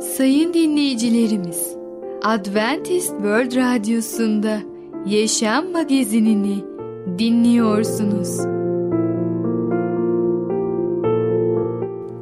[0.00, 1.76] Sayın dinleyicilerimiz,
[2.22, 4.58] Adventist World Radyosu'nda
[5.06, 6.64] Yaşam Magazinini
[7.18, 8.38] dinliyorsunuz.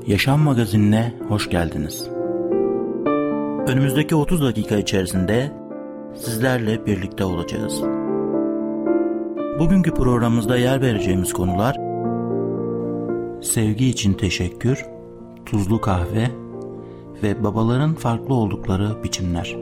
[0.06, 2.08] Yaşam Magazinine hoş geldiniz.
[3.68, 5.52] Önümüzdeki 30 dakika içerisinde
[6.14, 7.82] sizlerle birlikte olacağız.
[9.58, 11.76] Bugünkü programımızda yer vereceğimiz konular
[13.42, 14.84] sevgi için teşekkür,
[15.46, 16.43] tuzlu kahve
[17.22, 19.56] ve babaların farklı oldukları biçimler.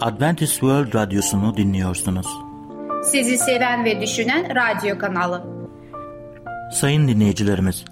[0.00, 2.26] Adventist World Radyosu'nu dinliyorsunuz.
[3.04, 5.46] Sizi seven ve düşünen radyo kanalı.
[6.72, 7.84] Sayın dinleyicilerimiz,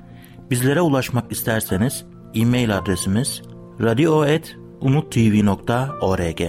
[0.51, 3.43] bizlere ulaşmak isterseniz e-mail adresimiz
[3.81, 6.41] radio.umutv.org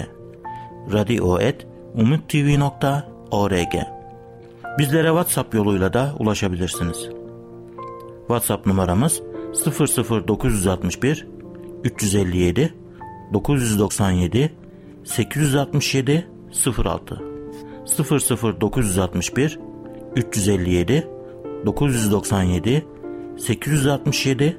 [0.94, 1.69] radio.umutv.org
[4.80, 7.10] Bizlere WhatsApp yoluyla da ulaşabilirsiniz.
[8.20, 9.22] WhatsApp numaramız
[9.66, 11.28] 00961
[11.84, 12.74] 357
[13.34, 14.52] 997
[15.04, 16.28] 867
[16.86, 17.22] 06
[18.62, 19.60] 00961
[20.16, 21.08] 357
[21.66, 22.86] 997
[23.38, 24.58] 867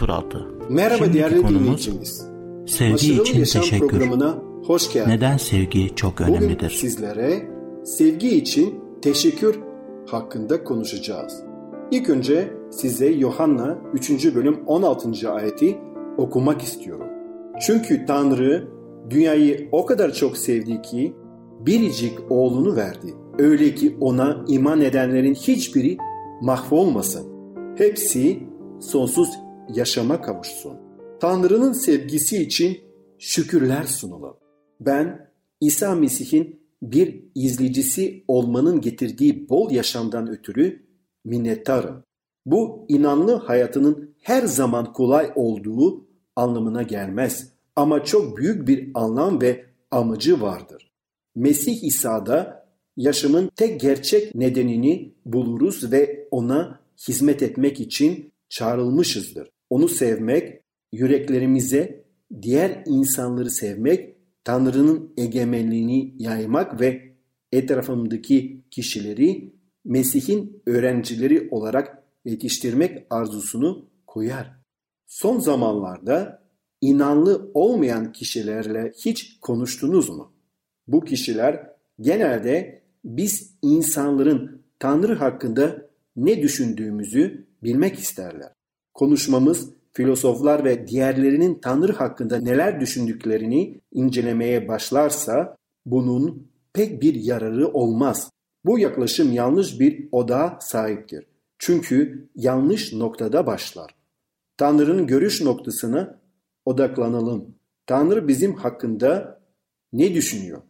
[0.00, 2.26] 06 Merhaba Şimdiki değerli konumuz dinleyicimiz.
[2.66, 3.88] Sevgi için teşekkür.
[3.88, 5.14] programına hoş geldiniz.
[5.14, 6.70] Neden sevgi çok Bugün önemlidir?
[6.70, 7.48] sizlere
[7.84, 9.60] sevgi için teşekkür
[10.06, 11.42] hakkında konuşacağız.
[11.90, 14.34] İlk önce size Yohanna 3.
[14.34, 15.32] bölüm 16.
[15.32, 15.78] ayeti
[16.16, 17.06] okumak istiyorum.
[17.60, 18.68] Çünkü Tanrı
[19.10, 21.14] dünyayı o kadar çok sevdi ki
[21.60, 23.14] biricik oğlunu verdi.
[23.38, 25.96] Öyle ki ona iman edenlerin hiçbiri
[26.40, 27.26] mahvolmasın.
[27.76, 28.38] Hepsi
[28.80, 29.30] sonsuz
[29.74, 30.76] yaşama kavuşsun.
[31.20, 32.78] Tanrı'nın sevgisi için
[33.18, 34.40] şükürler sunalım.
[34.80, 40.86] Ben İsa Mesih'in bir izleyicisi olmanın getirdiği bol yaşamdan ötürü
[41.24, 42.04] minnettarım.
[42.46, 49.64] Bu inanlı hayatının her zaman kolay olduğu anlamına gelmez ama çok büyük bir anlam ve
[49.90, 50.90] amacı vardır.
[51.36, 59.48] Mesih İsa'da yaşamın tek gerçek nedenini buluruz ve ona hizmet etmek için çağrılmışızdır.
[59.70, 60.60] Onu sevmek,
[60.92, 62.04] yüreklerimize
[62.42, 67.16] diğer insanları sevmek, Tanrı'nın egemenliğini yaymak ve
[67.52, 74.52] etrafımdaki kişileri Mesih'in öğrencileri olarak yetiştirmek arzusunu koyar.
[75.06, 76.42] Son zamanlarda
[76.80, 80.32] inanlı olmayan kişilerle hiç konuştunuz mu?
[80.86, 81.66] Bu kişiler
[82.00, 88.52] genelde biz insanların Tanrı hakkında ne düşündüğümüzü bilmek isterler.
[88.94, 95.56] Konuşmamız filozoflar ve diğerlerinin Tanrı hakkında neler düşündüklerini incelemeye başlarsa
[95.86, 98.30] bunun pek bir yararı olmaz.
[98.64, 101.26] Bu yaklaşım yanlış bir oda sahiptir.
[101.58, 103.94] Çünkü yanlış noktada başlar.
[104.56, 106.20] Tanrı'nın görüş noktasına
[106.64, 107.54] odaklanalım.
[107.86, 109.40] Tanrı bizim hakkında
[109.92, 110.62] ne düşünüyor?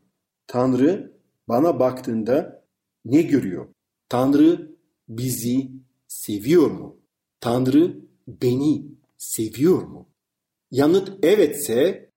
[0.47, 1.13] Tanrı
[1.49, 2.65] bana baktığında
[3.05, 3.69] ne görüyor?
[4.09, 4.77] Tanrı
[5.09, 5.71] bizi
[6.09, 6.97] seviyor mu?
[7.41, 7.97] Tanrı
[8.29, 10.09] beni seviyor mu?
[10.71, 12.11] Yanıt evetse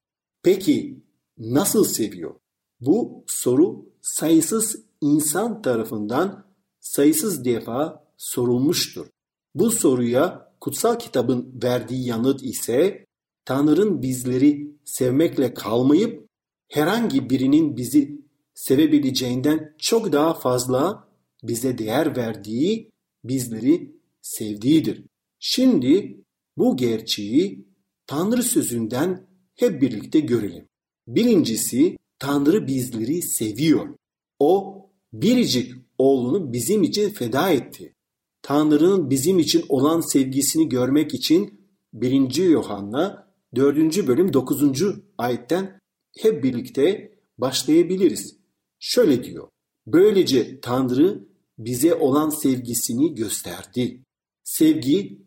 [0.43, 1.03] peki
[1.37, 2.35] nasıl seviyor?
[2.81, 6.45] Bu soru sayısız insan tarafından
[6.79, 9.07] sayısız defa sorulmuştur.
[9.55, 13.05] Bu soruya kutsal kitabın verdiği yanıt ise
[13.45, 16.27] Tanrı'nın bizleri sevmekle kalmayıp
[16.69, 18.21] herhangi birinin bizi
[18.53, 21.07] sevebileceğinden çok daha fazla
[21.43, 22.91] bize değer verdiği,
[23.23, 25.03] bizleri sevdiğidir.
[25.39, 26.23] Şimdi
[26.57, 27.67] bu gerçeği
[28.07, 30.67] Tanrı sözünden hep birlikte görelim.
[31.07, 33.95] Birincisi Tanrı bizleri seviyor.
[34.39, 34.83] O
[35.13, 37.95] biricik oğlunu bizim için feda etti.
[38.41, 41.61] Tanrı'nın bizim için olan sevgisini görmek için
[41.93, 42.35] 1.
[42.35, 44.07] Yohanna 4.
[44.07, 44.83] bölüm 9.
[45.17, 45.79] ayetten
[46.17, 48.37] hep birlikte başlayabiliriz.
[48.79, 49.47] Şöyle diyor.
[49.87, 51.27] Böylece Tanrı
[51.57, 54.03] bize olan sevgisini gösterdi.
[54.43, 55.22] Sevgi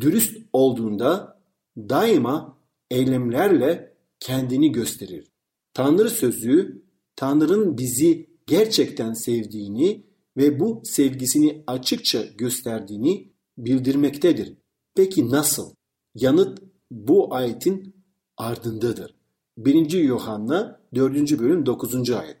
[0.00, 1.40] dürüst olduğunda
[1.76, 2.58] daima
[2.90, 5.30] eylemlerle kendini gösterir.
[5.74, 6.82] Tanrı sözü
[7.16, 10.06] Tanrı'nın bizi gerçekten sevdiğini
[10.36, 14.54] ve bu sevgisini açıkça gösterdiğini bildirmektedir.
[14.94, 15.74] Peki nasıl?
[16.14, 17.94] Yanıt bu ayetin
[18.36, 19.14] ardındadır.
[19.58, 19.90] 1.
[19.90, 21.38] Yuhanna 4.
[21.38, 22.10] bölüm 9.
[22.10, 22.36] ayet.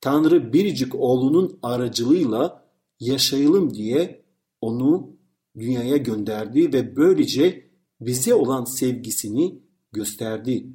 [0.00, 2.64] Tanrı biricik oğlunun aracılığıyla
[3.00, 4.24] yaşayalım diye
[4.60, 5.16] onu
[5.60, 7.70] dünyaya gönderdi ve böylece
[8.00, 9.58] bize olan sevgisini
[9.92, 10.66] gösterdi.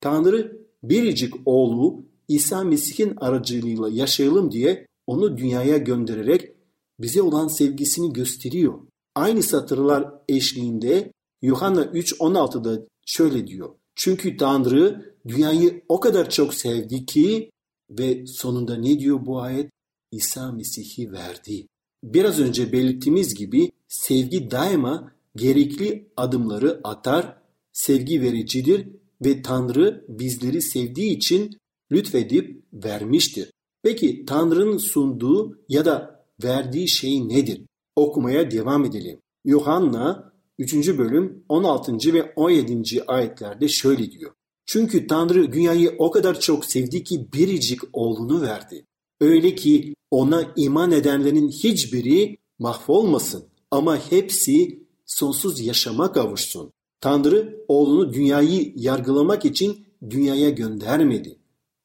[0.00, 6.52] Tanrı biricik oğlu İsa Mesih'in aracılığıyla yaşayalım diye onu dünyaya göndererek
[7.00, 8.78] bize olan sevgisini gösteriyor.
[9.14, 11.12] Aynı satırlar eşliğinde
[11.42, 13.74] Yuhanna 3.16'da şöyle diyor.
[13.94, 17.50] Çünkü Tanrı dünyayı o kadar çok sevdi ki
[17.90, 19.70] ve sonunda ne diyor bu ayet?
[20.12, 21.66] İsa Mesih'i verdi.
[22.04, 27.36] Biraz önce belirttiğimiz gibi sevgi daima gerekli adımları atar,
[27.72, 28.88] sevgi vericidir
[29.24, 31.58] ve Tanrı bizleri sevdiği için
[31.92, 33.50] lütfedip vermiştir.
[33.82, 37.62] Peki Tanrı'nın sunduğu ya da verdiği şey nedir?
[37.96, 39.20] Okumaya devam edelim.
[39.44, 40.98] Yuhanna 3.
[40.98, 42.12] bölüm 16.
[42.12, 43.02] ve 17.
[43.06, 44.32] ayetlerde şöyle diyor.
[44.66, 48.86] Çünkü Tanrı dünyayı o kadar çok sevdi ki biricik oğlunu verdi.
[49.20, 56.72] Öyle ki ona iman edenlerin hiçbiri mahvolmasın ama hepsi sonsuz yaşama kavuşsun.
[57.00, 61.38] Tanrı oğlunu dünyayı yargılamak için dünyaya göndermedi.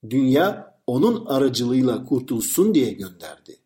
[0.10, 3.58] Dünya onun aracılığıyla kurtulsun diye gönderdi.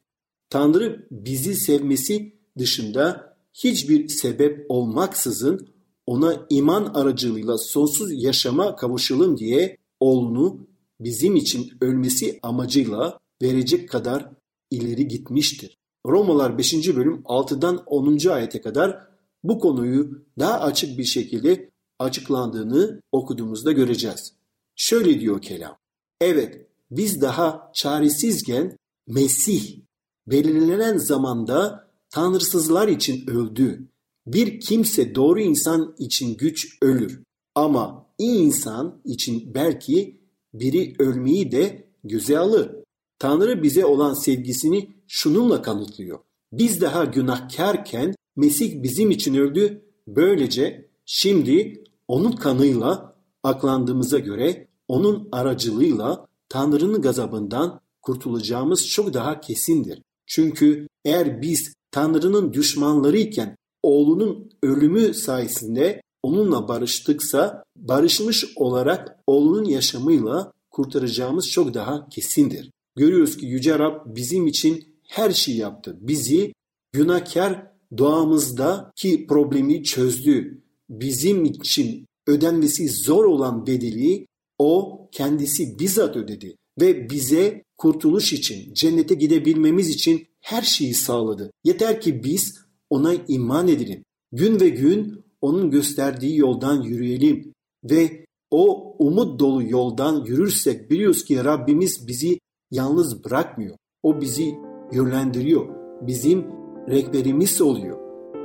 [0.50, 5.68] Tanrı bizi sevmesi dışında hiçbir sebep olmaksızın
[6.06, 10.68] ona iman aracılığıyla sonsuz yaşama kavuşalım diye oğlunu
[11.00, 14.41] bizim için ölmesi amacıyla verecek kadar
[14.72, 15.78] ileri gitmiştir.
[16.08, 16.74] Romalar 5.
[16.96, 18.30] bölüm 6'dan 10.
[18.30, 19.08] ayete kadar
[19.44, 21.70] bu konuyu daha açık bir şekilde
[22.00, 24.34] açıklandığını okuduğumuzda göreceğiz.
[24.76, 25.78] Şöyle diyor kelam.
[26.22, 28.78] Evet biz daha çaresizken
[29.08, 29.80] Mesih
[30.28, 33.88] belirlenen zamanda tanrısızlar için öldü.
[34.28, 37.24] Bir kimse doğru insan için güç ölür
[37.56, 40.22] ama iyi insan için belki
[40.54, 42.81] biri ölmeyi de göze alır.
[43.22, 46.20] Tanrı bize olan sevgisini şununla kanıtlıyor.
[46.52, 49.82] Biz daha günahkarken Mesih bizim için öldü.
[50.08, 60.02] Böylece şimdi onun kanıyla aklandığımıza göre onun aracılığıyla Tanrı'nın gazabından kurtulacağımız çok daha kesindir.
[60.26, 71.50] Çünkü eğer biz Tanrı'nın düşmanlarıyken oğlunun ölümü sayesinde onunla barıştıksa barışmış olarak oğlunun yaşamıyla kurtaracağımız
[71.50, 72.72] çok daha kesindir.
[72.96, 75.98] Görüyoruz ki Yüce Rab bizim için her şeyi yaptı.
[76.02, 76.54] Bizi
[76.94, 77.68] günahkar
[77.98, 80.64] doğamızdaki problemi çözdü.
[80.90, 84.28] Bizim için ödenmesi zor olan bedeli
[84.58, 91.52] o kendisi bizzat ödedi ve bize kurtuluş için, cennete gidebilmemiz için her şeyi sağladı.
[91.64, 92.60] Yeter ki biz
[92.90, 94.04] ona iman edelim.
[94.32, 97.54] Gün ve gün onun gösterdiği yoldan yürüyelim
[97.84, 102.40] ve o umut dolu yoldan yürürsek biliyoruz ki Rabbimiz bizi
[102.72, 103.76] yalnız bırakmıyor.
[104.04, 104.56] O bizi
[104.92, 105.66] yönlendiriyor.
[106.02, 106.46] Bizim
[106.90, 107.98] rehberimiz oluyor.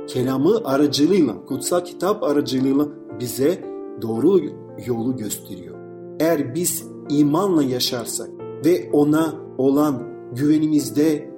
[0.07, 2.87] Kelamı aracılığıyla, kutsal kitap aracılığıyla
[3.19, 3.63] bize
[4.01, 4.39] doğru
[4.85, 5.75] yolu gösteriyor.
[6.19, 8.29] Eğer biz imanla yaşarsak
[8.65, 10.03] ve ona olan
[10.35, 11.29] güvenimizde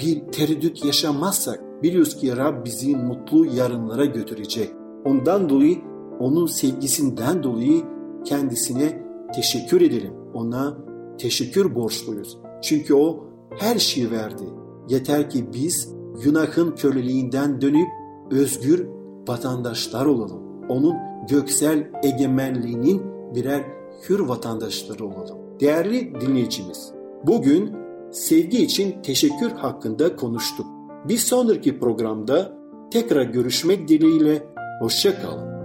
[0.00, 4.70] bir tereddüt yaşamazsak biliyoruz ki Rab bizi mutlu yarınlara götürecek.
[5.04, 5.76] Ondan dolayı
[6.20, 7.82] onun sevgisinden dolayı
[8.24, 9.02] kendisine
[9.34, 10.12] teşekkür edelim.
[10.34, 10.85] Ona
[11.18, 12.38] teşekkür borçluyuz.
[12.62, 13.24] Çünkü o
[13.58, 14.44] her şeyi verdi.
[14.88, 17.88] Yeter ki biz günahın köleliğinden dönüp
[18.30, 18.86] özgür
[19.28, 20.42] vatandaşlar olalım.
[20.68, 20.94] Onun
[21.30, 23.02] göksel egemenliğinin
[23.34, 23.64] birer
[24.08, 25.38] hür vatandaşları olalım.
[25.60, 26.92] Değerli dinleyicimiz,
[27.26, 27.72] bugün
[28.10, 30.66] sevgi için teşekkür hakkında konuştuk.
[31.08, 32.52] Bir sonraki programda
[32.90, 34.46] tekrar görüşmek dileğiyle
[34.80, 35.55] hoşçakalın.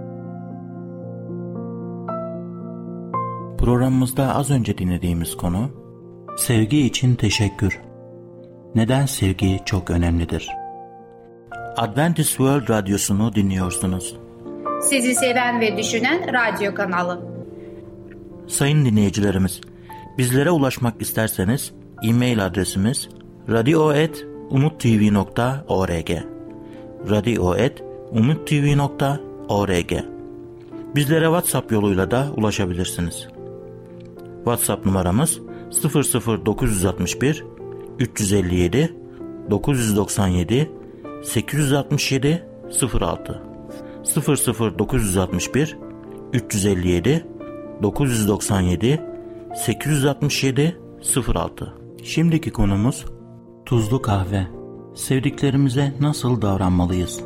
[3.62, 5.70] Programımızda az önce dinlediğimiz konu
[6.36, 7.80] Sevgi için teşekkür.
[8.74, 10.48] Neden sevgi çok önemlidir?
[11.76, 14.16] Adventist World Radyosu'nu dinliyorsunuz.
[14.82, 17.20] Sizi seven ve düşünen radyo kanalı.
[18.46, 19.60] Sayın dinleyicilerimiz,
[20.18, 23.08] bizlere ulaşmak isterseniz e-mail adresimiz
[23.48, 26.10] radio.umutv.org
[27.10, 29.92] radio.umutv.org
[30.94, 33.31] Bizlere WhatsApp yoluyla da ulaşabilirsiniz.
[34.44, 35.40] WhatsApp numaramız
[36.46, 37.44] 00961
[37.98, 38.96] 357
[39.50, 40.70] 997
[41.22, 42.46] 867
[43.00, 43.42] 06
[44.78, 45.78] 00961
[46.32, 47.26] 357
[47.82, 49.00] 997
[49.54, 50.80] 867
[51.34, 53.04] 06 Şimdiki konumuz
[53.66, 54.46] tuzlu kahve.
[54.94, 57.20] Sevdiklerimize nasıl davranmalıyız?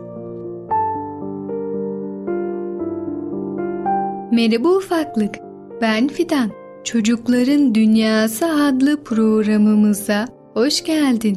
[4.33, 5.35] Merhaba ufaklık.
[5.83, 6.66] Ben Fidan.
[6.87, 11.37] Çocukların Dünyası adlı programımıza hoş geldin.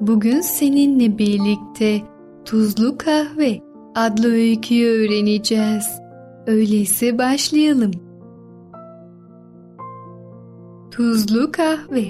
[0.00, 2.00] Bugün seninle birlikte
[2.44, 3.60] Tuzlu Kahve
[3.94, 5.86] adlı öyküyü öğreneceğiz.
[6.46, 7.90] Öyleyse başlayalım.
[10.90, 12.04] Tuzlu Kahve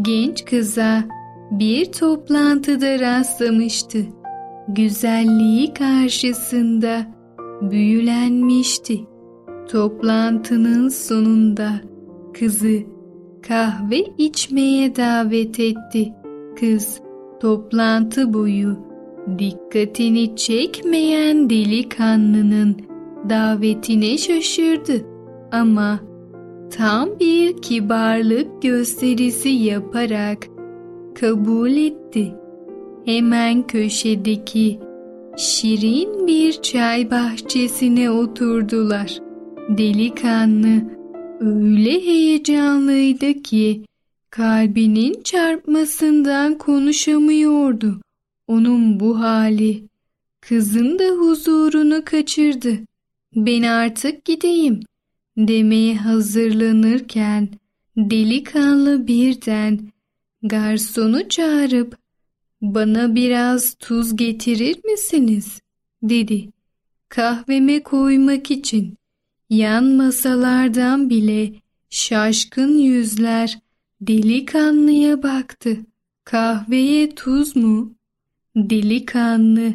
[0.00, 1.04] Genç kıza
[1.50, 3.98] bir toplantıda rastlamıştı.
[4.68, 7.06] Güzelliği karşısında
[7.62, 9.00] büyülenmişti.
[9.68, 11.91] Toplantının sonunda
[12.32, 12.78] kızı
[13.48, 16.12] kahve içmeye davet etti.
[16.60, 17.00] Kız
[17.40, 18.76] toplantı boyu
[19.38, 22.76] dikkatini çekmeyen delikanlının
[23.28, 25.06] davetine şaşırdı
[25.52, 26.00] ama
[26.76, 30.38] tam bir kibarlık gösterisi yaparak
[31.20, 32.34] kabul etti.
[33.04, 34.78] Hemen köşedeki
[35.36, 39.18] şirin bir çay bahçesine oturdular.
[39.68, 40.82] Delikanlı
[41.42, 43.84] öyle heyecanlıydı ki
[44.30, 48.00] kalbinin çarpmasından konuşamıyordu.
[48.46, 49.88] Onun bu hali
[50.40, 52.78] kızın da huzurunu kaçırdı.
[53.36, 54.80] Ben artık gideyim
[55.36, 57.48] demeye hazırlanırken
[57.96, 59.80] delikanlı birden
[60.42, 61.96] garsonu çağırıp
[62.60, 65.60] bana biraz tuz getirir misiniz
[66.02, 66.48] dedi.
[67.08, 68.94] Kahveme koymak için
[69.52, 71.52] yan masalardan bile
[71.90, 73.58] şaşkın yüzler
[74.00, 75.76] delikanlıya baktı.
[76.24, 77.94] Kahveye tuz mu?
[78.56, 79.74] Delikanlı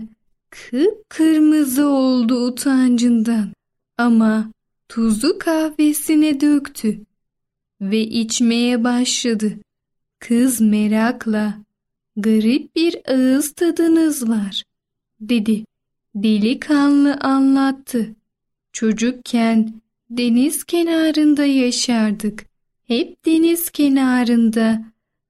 [0.49, 3.51] kıpkırmızı oldu utancından
[3.97, 4.51] ama
[4.89, 7.01] tuzu kahvesine döktü
[7.81, 9.53] ve içmeye başladı.
[10.19, 11.57] Kız merakla
[12.15, 14.63] garip bir ağız tadınız var
[15.21, 15.65] dedi.
[16.15, 18.15] Delikanlı anlattı.
[18.77, 22.45] Çocukken deniz kenarında yaşardık.
[22.87, 24.85] Hep deniz kenarında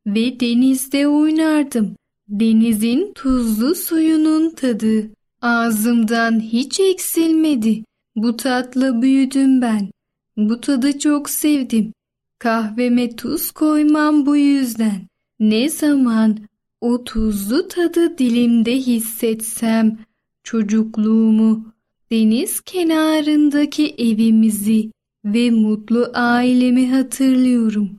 [0.08, 1.96] ve denizde oynardım.
[2.28, 5.10] Denizin tuzlu suyunun tadı
[5.42, 7.84] ağzımdan hiç eksilmedi.
[8.16, 9.92] Bu tatla büyüdüm ben.
[10.38, 11.94] Bu tadı çok sevdim.
[12.40, 15.08] Kahveme tuz koymam bu yüzden.
[15.40, 16.38] Ne zaman
[16.82, 19.98] o tuzlu tadı dilimde hissetsem
[20.44, 21.77] çocukluğumu,
[22.12, 24.92] deniz kenarındaki evimizi
[25.26, 27.90] ve mutlu ailemi hatırlıyorum.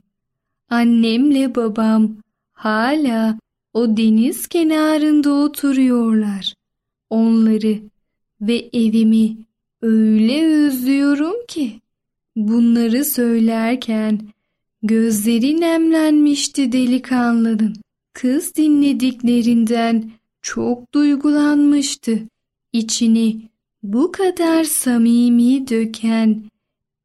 [0.69, 2.17] Annemle babam
[2.53, 3.39] hala
[3.73, 6.53] o deniz kenarında oturuyorlar.
[7.09, 7.79] Onları
[8.41, 9.37] ve evimi
[9.81, 11.79] öyle özlüyorum ki.
[12.35, 14.19] Bunları söylerken
[14.83, 17.75] gözleri nemlenmişti delikanlının.
[18.13, 20.11] Kız dinlediklerinden
[20.41, 22.19] çok duygulanmıştı.
[22.73, 23.48] İçini
[23.83, 26.43] bu kadar samimi döken,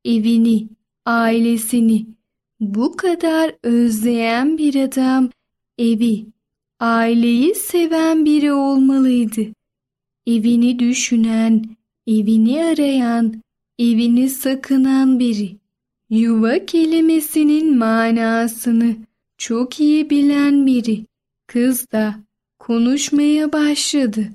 [0.05, 0.69] evini,
[1.07, 2.07] ailesini
[2.61, 5.31] bu kadar özleyen bir adam
[5.79, 6.27] evi,
[6.81, 9.47] aileyi seven biri olmalıydı.
[10.27, 11.65] Evini düşünen,
[12.07, 13.43] evini arayan,
[13.79, 15.57] evini sakınan biri.
[16.11, 18.97] Yuva kelimesinin manasını
[19.39, 21.07] çok iyi bilen biri.
[21.47, 22.15] Kız da
[22.59, 24.29] konuşmaya başladı.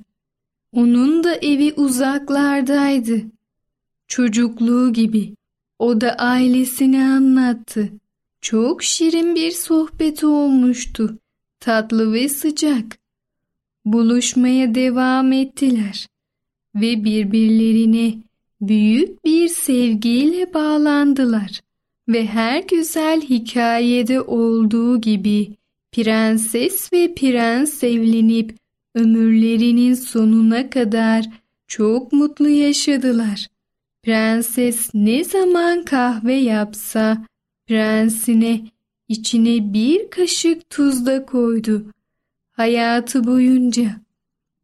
[0.71, 3.21] Onun da evi uzaklardaydı.
[4.07, 5.35] Çocukluğu gibi.
[5.79, 7.89] O da ailesini anlattı.
[8.41, 11.17] Çok şirin bir sohbet olmuştu.
[11.59, 12.97] Tatlı ve sıcak.
[13.85, 16.07] Buluşmaya devam ettiler
[16.75, 18.13] ve birbirlerine
[18.61, 21.61] büyük bir sevgiyle bağlandılar
[22.07, 25.47] ve her güzel hikayede olduğu gibi
[25.91, 28.55] prenses ve prens evlenip
[28.95, 31.25] ömürlerinin sonuna kadar
[31.67, 33.47] çok mutlu yaşadılar.
[34.03, 37.25] Prenses ne zaman kahve yapsa
[37.67, 38.61] prensine
[39.07, 41.85] içine bir kaşık tuz da koydu.
[42.51, 44.01] Hayatı boyunca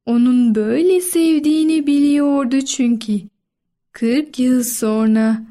[0.05, 3.19] onun böyle sevdiğini biliyordu çünkü.
[3.91, 5.45] Kırk yıl sonra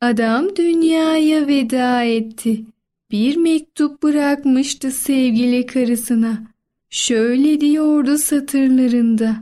[0.00, 2.64] adam dünyaya veda etti.
[3.10, 6.42] Bir mektup bırakmıştı sevgili karısına.
[6.90, 9.40] Şöyle diyordu satırlarında.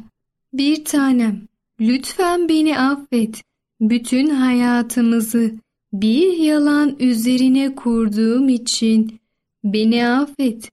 [0.52, 1.42] Bir tanem,
[1.80, 3.42] lütfen beni affet.
[3.80, 5.54] Bütün hayatımızı
[5.92, 9.20] bir yalan üzerine kurduğum için
[9.64, 10.70] beni affet.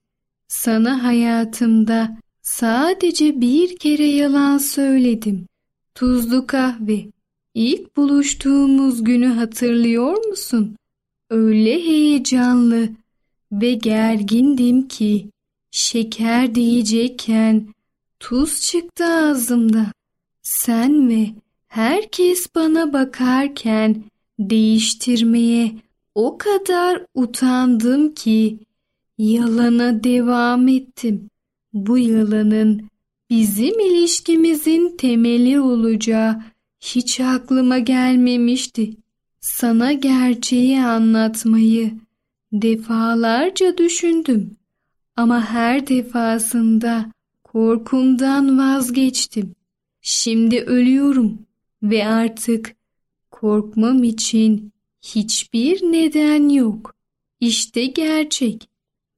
[0.48, 5.46] Sana hayatımda sadece bir kere yalan söyledim.
[5.94, 7.04] Tuzlu kahve.
[7.54, 10.76] İlk buluştuğumuz günü hatırlıyor musun?
[11.30, 12.88] Öyle heyecanlı
[13.52, 15.30] ve gergindim ki
[15.74, 17.66] şeker diyecekken
[18.20, 19.92] tuz çıktı ağzımda.
[20.42, 21.26] Sen ve
[21.66, 24.04] herkes bana bakarken
[24.38, 25.72] değiştirmeye
[26.14, 28.58] o kadar utandım ki
[29.18, 31.30] yalana devam ettim.
[31.72, 32.88] Bu yalanın
[33.30, 36.42] bizim ilişkimizin temeli olacağı
[36.80, 38.96] hiç aklıma gelmemişti.
[39.40, 41.92] Sana gerçeği anlatmayı
[42.52, 44.56] defalarca düşündüm
[45.16, 47.10] Ama her defasında
[47.44, 49.54] korkumdan vazgeçtim.
[50.00, 51.38] Şimdi ölüyorum
[51.82, 52.76] ve artık
[53.30, 56.94] korkmam için hiçbir neden yok.
[57.40, 58.68] İşte gerçek.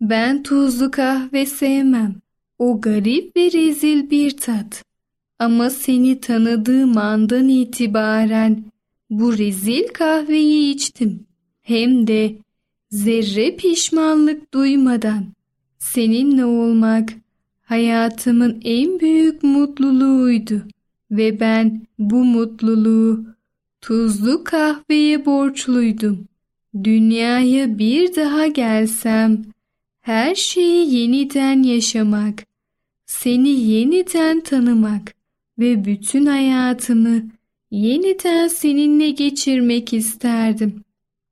[0.00, 2.14] Ben tuzlu kahve sevmem.
[2.58, 4.84] O garip ve rezil bir tat.
[5.38, 8.64] Ama seni tanıdığım andan itibaren
[9.10, 11.26] bu rezil kahveyi içtim.
[11.62, 12.36] Hem de
[12.90, 15.35] zerre pişmanlık duymadan.
[15.78, 17.12] Seninle olmak
[17.62, 20.62] hayatımın en büyük mutluluğuydu
[21.10, 23.24] ve ben bu mutluluğu
[23.80, 26.28] tuzlu kahveye borçluydum.
[26.84, 29.44] Dünyaya bir daha gelsem
[30.00, 32.46] her şeyi yeniden yaşamak,
[33.06, 35.14] seni yeniden tanımak
[35.58, 37.22] ve bütün hayatımı
[37.70, 40.84] yeniden seninle geçirmek isterdim.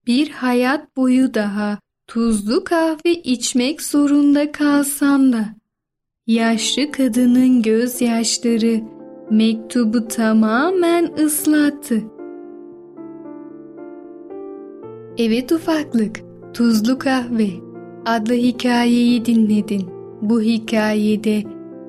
[0.07, 5.45] Bir hayat boyu daha tuzlu kahve içmek zorunda kalsam da
[6.27, 8.81] yaşlı kadının gözyaşları
[9.31, 12.03] mektubu tamamen ıslattı.
[15.19, 16.21] Evet ufaklık,
[16.55, 17.49] tuzlu kahve
[18.07, 19.87] adlı hikayeyi dinledin.
[20.23, 21.43] Bu hikayede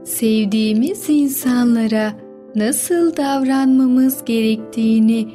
[0.03, 2.13] sevdiğimiz insanlara
[2.55, 5.27] nasıl davranmamız gerektiğini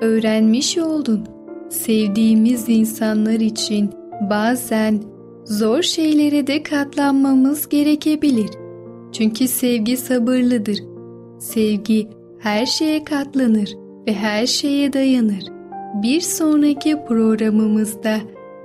[0.00, 1.24] öğrenmiş oldun.
[1.68, 3.97] Sevdiğimiz insanlar için
[4.30, 5.02] bazen
[5.44, 8.50] zor şeylere de katlanmamız gerekebilir.
[9.12, 10.78] Çünkü sevgi sabırlıdır.
[11.38, 12.08] Sevgi
[12.38, 15.42] her şeye katlanır ve her şeye dayanır.
[16.02, 18.18] Bir sonraki programımızda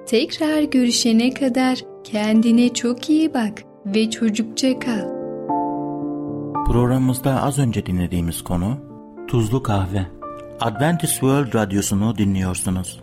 [0.06, 5.14] tekrar görüşene kadar kendine çok iyi bak ve çocukça kal.
[6.66, 8.78] Programımızda az önce dinlediğimiz konu
[9.28, 10.08] Tuzlu Kahve.
[10.60, 13.03] Adventist World Radyosu'nu dinliyorsunuz.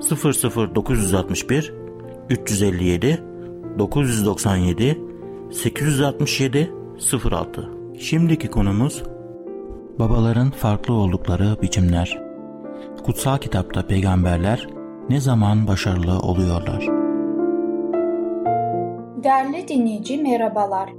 [0.00, 1.74] 00961
[2.30, 3.24] 357
[3.78, 4.98] 997
[5.50, 6.72] 867
[7.30, 9.02] 06 Şimdiki konumuz
[9.98, 12.22] babaların farklı oldukları biçimler.
[13.04, 14.68] Kutsal kitapta peygamberler
[15.08, 16.86] ne zaman başarılı oluyorlar?
[19.24, 20.90] Değerli dinleyici merhabalar.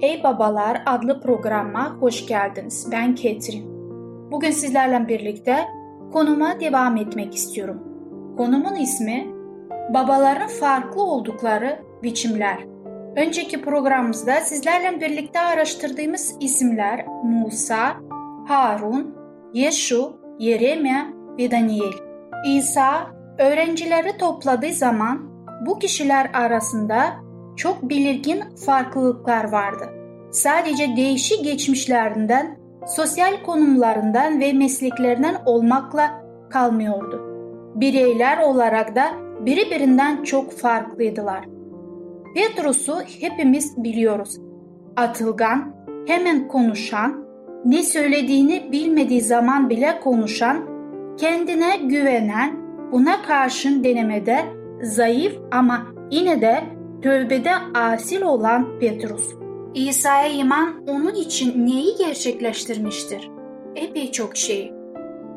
[0.00, 2.88] Ey Babalar adlı programa hoş geldiniz.
[2.92, 3.64] Ben Ketrin.
[4.32, 5.56] Bugün sizlerle birlikte
[6.12, 7.93] konuma devam etmek istiyorum.
[8.36, 9.26] Konumun ismi
[9.94, 12.58] Babaların farklı oldukları biçimler.
[13.16, 17.96] Önceki programımızda sizlerle birlikte araştırdığımız isimler Musa,
[18.48, 19.14] Harun,
[19.54, 21.04] Yeşu, Yeremia
[21.38, 21.92] ve Daniel.
[22.46, 23.06] İsa
[23.38, 25.30] öğrencileri topladığı zaman
[25.66, 26.96] bu kişiler arasında
[27.56, 29.84] çok belirgin farklılıklar vardı.
[30.32, 36.10] Sadece değişik geçmişlerinden, sosyal konumlarından ve mesleklerinden olmakla
[36.50, 37.33] kalmıyordu.
[37.74, 39.06] Bireyler olarak da
[39.40, 41.44] birbirinden çok farklıydılar.
[42.34, 44.36] Petrus'u hepimiz biliyoruz.
[44.96, 45.74] Atılgan,
[46.06, 47.24] hemen konuşan,
[47.64, 50.56] ne söylediğini bilmediği zaman bile konuşan,
[51.16, 52.56] kendine güvenen,
[52.92, 54.38] buna karşın denemede
[54.82, 56.60] zayıf ama yine de
[57.02, 59.34] tövbede asil olan Petrus.
[59.74, 63.30] İsa'ya iman onun için neyi gerçekleştirmiştir?
[63.76, 64.72] Epey çok şey.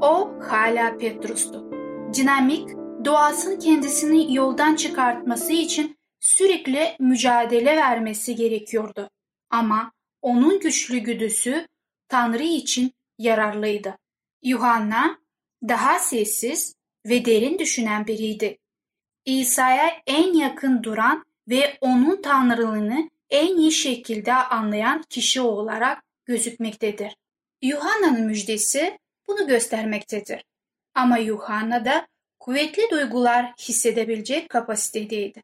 [0.01, 1.76] O hala Petrus'tu.
[2.13, 2.69] Dinamik,
[3.05, 9.09] doğasının kendisini yoldan çıkartması için sürekli mücadele vermesi gerekiyordu.
[9.49, 9.91] Ama
[10.21, 11.67] onun güçlü güdüsü
[12.07, 13.97] Tanrı için yararlıydı.
[14.43, 15.19] Yuhanna
[15.67, 18.57] daha sessiz ve derin düşünen biriydi.
[19.25, 27.15] İsa'ya en yakın duran ve onun tanrılığını en iyi şekilde anlayan kişi olarak gözükmektedir.
[27.61, 30.43] Yuhanna'nın müjdesi bunu göstermektedir.
[30.97, 32.07] Ama Yuhanna da
[32.39, 35.43] kuvvetli duygular hissedebilecek kapasitedeydi.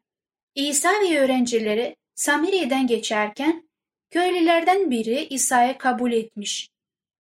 [0.54, 3.68] İsa ve öğrencileri Samiriye'den geçerken
[4.10, 6.68] köylülerden biri İsa'yı kabul etmiş.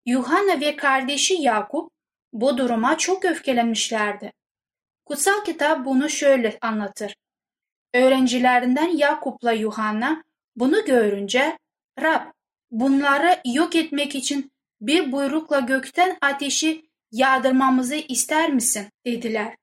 [0.05, 1.91] Yuhanna ve kardeşi Yakup
[2.33, 4.33] bu duruma çok öfkelenmişlerdi.
[5.05, 7.15] Kutsal kitap bunu şöyle anlatır.
[7.93, 10.23] Öğrencilerinden Yakup'la Yuhanna
[10.55, 11.57] bunu görünce
[12.01, 12.21] Rab
[12.71, 19.55] bunları yok etmek için bir buyrukla gökten ateşi yağdırmamızı ister misin dediler.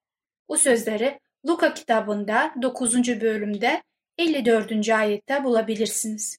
[0.48, 3.20] Bu sözleri Luka kitabında 9.
[3.20, 3.82] bölümde
[4.18, 4.88] 54.
[4.88, 6.36] ayette bulabilirsiniz.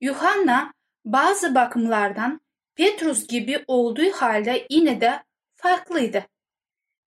[0.00, 0.72] Yuhanna
[1.04, 2.40] bazı bakımlardan
[2.74, 5.22] Petrus gibi olduğu halde yine de
[5.54, 6.26] farklıydı.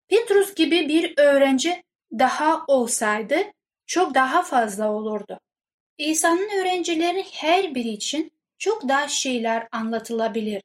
[0.08, 1.84] Petrus gibi bir öğrenci
[2.20, 3.38] daha olsaydı
[3.86, 5.39] çok daha fazla olurdu.
[5.98, 10.63] İsa'nın öğrencileri her biri için çok daha şeyler anlatılabilir.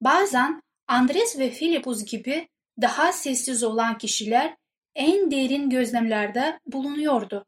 [0.00, 2.48] Bazen Andres ve Filipus gibi
[2.80, 4.56] daha sessiz olan kişiler
[4.94, 7.46] en derin gözlemlerde bulunuyordu.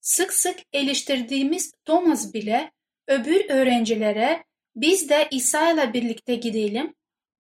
[0.00, 2.72] Sık sık eleştirdiğimiz Thomas bile
[3.06, 4.44] öbür öğrencilere
[4.76, 6.94] biz de İsa ile birlikte gidelim,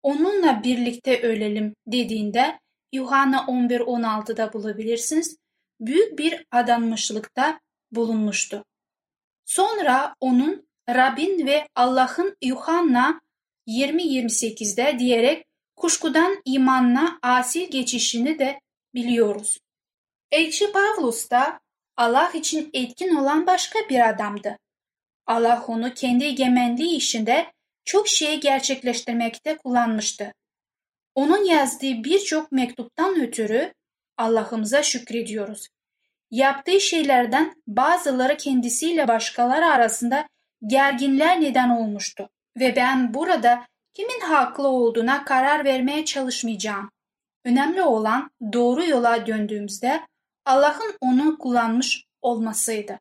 [0.03, 2.59] onunla birlikte ölelim dediğinde
[2.91, 5.37] Yuhanna 11-16'da bulabilirsiniz.
[5.79, 7.59] Büyük bir adanmışlıkta
[7.91, 8.65] bulunmuştu.
[9.45, 13.21] Sonra onun Rabbin ve Allah'ın Yuhanna
[13.67, 18.59] 20-28'de diyerek kuşkudan imanla asil geçişini de
[18.93, 19.59] biliyoruz.
[20.31, 21.59] Elçi Pavlus da
[21.97, 24.57] Allah için etkin olan başka bir adamdı.
[25.25, 27.51] Allah onu kendi egemenliği işinde
[27.85, 30.33] çok şeyi gerçekleştirmekte kullanmıştı.
[31.15, 33.73] Onun yazdığı birçok mektuptan ötürü
[34.17, 35.67] Allah'ımıza şükrediyoruz.
[36.31, 40.27] Yaptığı şeylerden bazıları kendisiyle başkaları arasında
[40.67, 42.29] gerginler neden olmuştu.
[42.59, 46.91] Ve ben burada kimin haklı olduğuna karar vermeye çalışmayacağım.
[47.45, 50.01] Önemli olan doğru yola döndüğümüzde
[50.45, 52.99] Allah'ın onu kullanmış olmasıydı.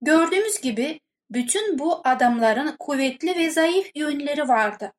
[0.00, 4.92] Gördüğümüz gibi bütün bu adamların kuvvetli ve zayıf yönleri vardı.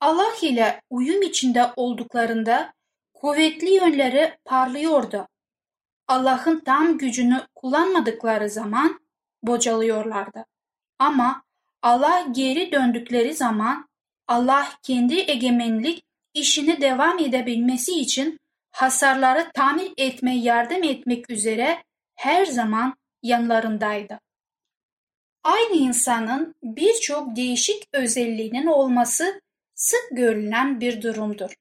[0.00, 2.72] Allah ile uyum içinde olduklarında
[3.14, 5.28] kuvvetli yönleri parlıyordu.
[6.08, 9.00] Allah'ın tam gücünü kullanmadıkları zaman
[9.42, 10.44] bocalıyorlardı.
[10.98, 11.42] Ama
[11.82, 13.88] Allah geri döndükleri zaman
[14.28, 18.38] Allah kendi egemenlik işini devam edebilmesi için
[18.70, 24.20] hasarları tamir etmeye yardım etmek üzere her zaman yanlarındaydı.
[25.44, 29.40] Aynı insanın birçok değişik özelliğinin olması
[29.74, 31.54] sık görülen bir durumdur.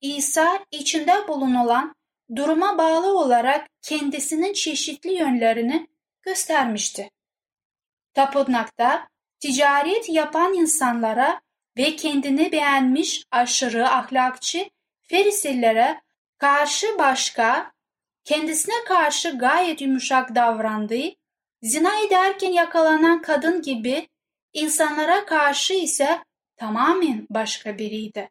[0.00, 1.94] İsa içinde bulunulan
[2.36, 5.88] duruma bağlı olarak kendisinin çeşitli yönlerini
[6.22, 7.10] göstermişti.
[8.14, 9.08] Tapınakta
[9.40, 11.40] ticaret yapan insanlara
[11.76, 14.70] ve kendini beğenmiş aşırı ahlakçı
[15.10, 16.00] Farisilere
[16.38, 17.72] karşı başka,
[18.24, 21.10] kendisine karşı gayet yumuşak davrandığı,
[21.62, 24.08] zina ederken yakalanan kadın gibi
[24.52, 26.24] insanlara karşı ise
[26.56, 28.30] tamamen başka biriydi.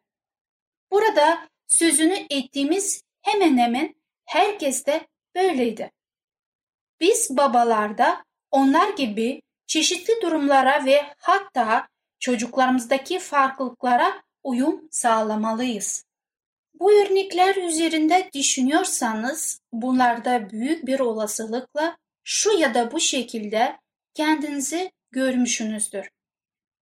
[0.90, 3.94] Burada sözünü ettiğimiz hemen hemen
[4.24, 5.92] herkes de böyleydi.
[7.00, 16.04] Biz babalarda onlar gibi çeşitli durumlara ve hatta çocuklarımızdaki farklılıklara uyum sağlamalıyız.
[16.74, 23.76] Bu örnekler üzerinde düşünüyorsanız bunlarda büyük bir olasılıkla şu ya da bu şekilde
[24.14, 26.10] kendinizi görmüşsünüzdür.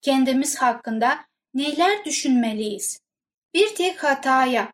[0.01, 2.99] Kendimiz hakkında neler düşünmeliyiz?
[3.53, 4.71] Bir tek hataya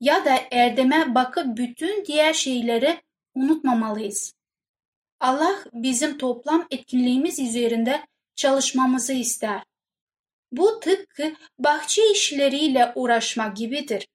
[0.00, 3.02] ya da erdeme bakıp bütün diğer şeyleri
[3.34, 4.34] unutmamalıyız.
[5.22, 8.06] Allah bizim toplam etkinliğimiz üzerinde
[8.36, 9.62] çalışmamızı ister.
[10.52, 14.08] Bu tıpkı bahçe işleriyle uğraşmak gibidir.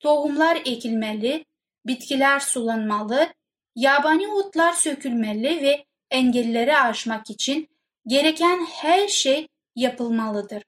[0.00, 1.44] Tohumlar ekilmeli,
[1.86, 3.32] bitkiler sulanmalı,
[3.76, 7.68] yabani otlar sökülmeli ve engelleri aşmak için
[8.06, 10.62] gereken her şey yapılmalıdır.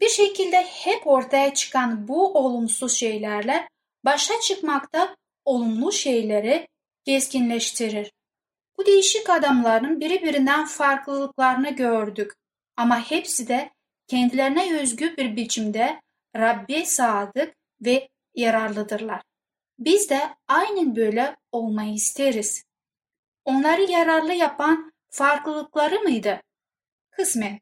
[0.00, 3.68] Bir şekilde hep ortaya çıkan bu olumsuz şeylerle
[4.04, 6.68] başa çıkmakta olumlu şeyleri
[7.04, 8.10] keskinleştirir.
[8.78, 12.32] Bu değişik adamların birbirinden farklılıklarını gördük
[12.76, 13.70] ama hepsi de
[14.06, 16.00] kendilerine özgü bir biçimde
[16.36, 19.22] Rabbe sadık ve yararlıdırlar.
[19.78, 22.64] Biz de aynen böyle olmayı isteriz.
[23.44, 26.40] Onları yararlı yapan farklılıkları mıydı?
[27.10, 27.60] Kısmen.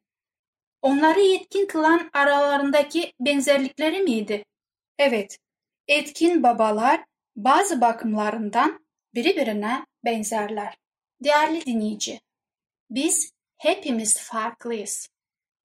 [0.82, 4.44] Onları yetkin kılan aralarındaki benzerlikleri miydi?
[4.98, 5.38] Evet,
[5.88, 7.04] etkin babalar
[7.36, 10.81] bazı bakımlarından birbirine benzerler.
[11.24, 12.20] Değerli dinleyici,
[12.90, 15.08] biz hepimiz farklıyız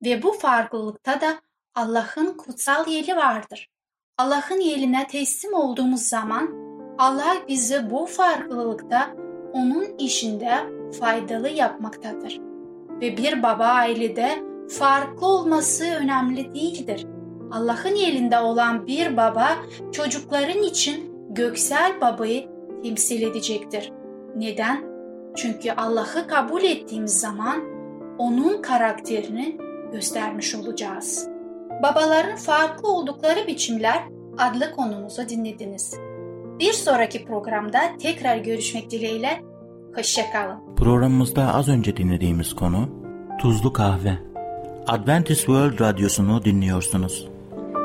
[0.06, 1.41] ve bu farklılıkta da
[1.76, 3.70] Allah'ın kutsal yeri vardır.
[4.17, 6.50] Allah'ın eline teslim olduğumuz zaman
[6.98, 9.15] Allah bizi bu farklılıkta
[9.54, 10.56] onun işinde
[11.00, 12.39] faydalı yapmaktadır.
[13.02, 17.08] Ve bir baba ailede farklı olması önemli değildir.
[17.52, 19.58] Allah'ın elinde olan bir baba
[19.91, 22.50] çocukların için göksel babayı
[22.84, 23.91] temsil edecektir.
[24.36, 24.96] Neden?
[25.38, 27.63] Çünkü Allah'ı kabul ettiğimiz zaman
[28.17, 29.58] onun karakterini
[29.91, 31.28] göstermiş olacağız.
[31.84, 34.04] Babaların farklı oldukları biçimler
[34.38, 35.95] adlı konumuzu dinlediniz.
[36.60, 39.41] Bir sonraki programda tekrar görüşmek dileğiyle,
[39.95, 40.76] hoşçakalın.
[40.76, 42.89] Programımızda az önce dinlediğimiz konu
[43.39, 44.17] Tuzlu Kahve.
[44.88, 47.28] Adventist World Radyosu'nu dinliyorsunuz.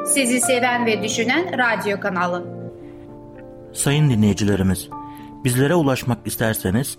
[0.07, 2.45] Sizi seven ve düşünen radyo kanalı.
[3.73, 4.89] Sayın dinleyicilerimiz,
[5.45, 6.99] bizlere ulaşmak isterseniz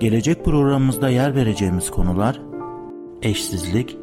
[0.00, 2.40] Gelecek programımızda yer vereceğimiz konular
[3.22, 3.98] eşsizlik,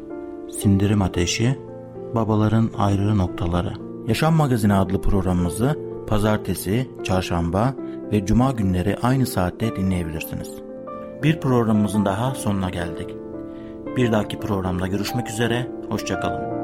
[0.50, 1.58] sindirim ateşi,
[2.14, 3.72] babaların ayrı noktaları.
[4.08, 7.74] Yaşam Magazini adlı programımızı pazartesi, çarşamba
[8.12, 10.54] ve cuma günleri aynı saatte dinleyebilirsiniz.
[11.22, 13.14] Bir programımızın daha sonuna geldik.
[13.96, 16.59] Bir dahaki programda görüşmek üzere, hoşçakalın.